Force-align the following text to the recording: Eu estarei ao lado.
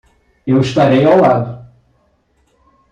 Eu 0.51 0.57
estarei 0.61 1.03
ao 1.05 1.21
lado. 1.23 1.51